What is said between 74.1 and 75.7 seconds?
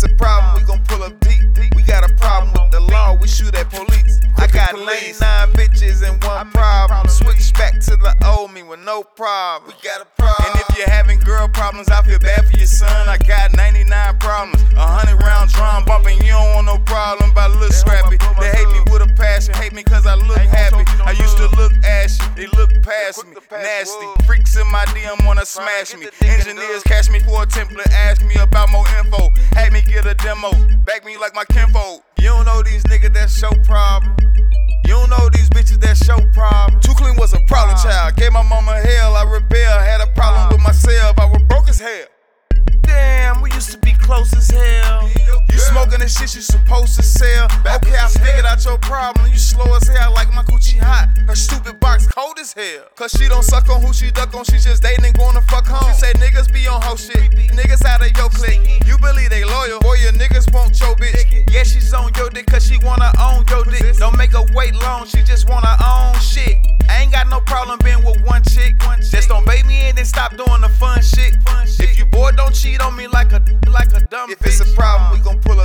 If it's a problem, we gon' pull